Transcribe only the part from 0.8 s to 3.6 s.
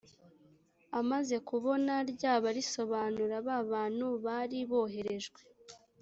amaze kubona ryaba risobanura ba